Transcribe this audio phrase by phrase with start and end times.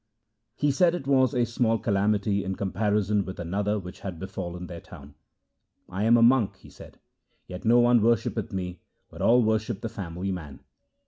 [0.55, 4.81] He said it was a small calamity in comparison with another which had befallen their
[4.81, 5.13] town.'
[5.89, 6.97] I am a monk,' he said,'
[7.47, 8.79] yet no one worshippeth me,
[9.11, 10.61] but all worship the family man.